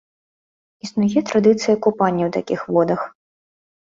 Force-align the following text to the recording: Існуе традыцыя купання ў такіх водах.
Існуе 0.85 1.21
традыцыя 1.31 1.75
купання 1.87 2.23
ў 2.29 2.31
такіх 2.39 2.59
водах. 2.77 3.05